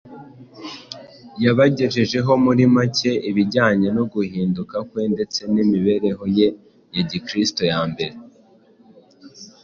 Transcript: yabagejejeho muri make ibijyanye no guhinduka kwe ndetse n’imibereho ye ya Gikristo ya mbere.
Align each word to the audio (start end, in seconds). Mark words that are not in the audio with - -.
yabagejejeho 1.43 2.31
muri 2.45 2.63
make 2.75 3.11
ibijyanye 3.29 3.87
no 3.97 4.03
guhinduka 4.13 4.75
kwe 4.89 5.03
ndetse 5.13 5.39
n’imibereho 5.53 6.23
ye 6.37 6.47
ya 6.95 7.01
Gikristo 7.09 7.61
ya 7.71 7.81
mbere. 7.91 8.15